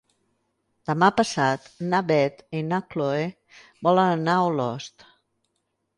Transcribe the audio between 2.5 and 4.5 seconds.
i na Chloé volen anar a